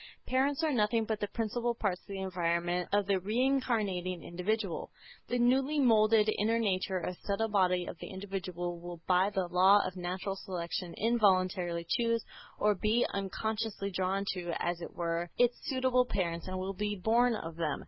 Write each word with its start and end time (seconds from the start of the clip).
Parents 0.25 0.63
are 0.63 0.73
nothing 0.73 1.05
but 1.05 1.19
the 1.19 1.27
principal 1.27 1.75
parts 1.75 2.01
of 2.01 2.07
the 2.07 2.21
environment 2.21 2.89
of 2.91 3.05
the 3.05 3.19
re 3.19 3.39
incarnating 3.39 4.23
individual. 4.23 4.89
The 5.27 5.37
newly 5.37 5.79
moulded 5.79 6.27
inner 6.39 6.57
nature 6.57 7.05
or 7.05 7.13
subtle 7.23 7.49
body 7.49 7.85
of 7.85 7.99
the 7.99 8.07
individual 8.09 8.79
will 8.79 8.99
by 9.05 9.29
the 9.29 9.47
law 9.47 9.85
of 9.85 9.95
"natural 9.95 10.35
selection" 10.37 10.95
involuntarily 10.97 11.85
choose, 11.87 12.25
or 12.57 12.73
be 12.73 13.05
unconsciously 13.13 13.91
drawn 13.91 14.25
to, 14.33 14.53
as 14.57 14.81
it 14.81 14.91
were, 14.95 15.29
its 15.37 15.55
suitable 15.67 16.05
parents 16.07 16.47
and 16.47 16.57
will 16.57 16.73
be 16.73 16.95
born 16.95 17.35
of 17.35 17.55
them. 17.55 17.79